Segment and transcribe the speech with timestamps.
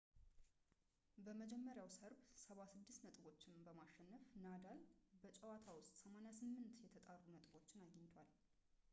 [1.25, 4.79] በመጀመሪያው ሰርብ 76 ነጥቦችን በማሸነፍ ናዳል
[5.23, 8.31] በጨዋታ ውስጥ 88% የተጣሩ ነጥቦች አግኝቷል